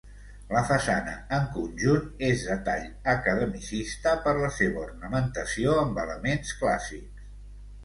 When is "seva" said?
4.57-4.83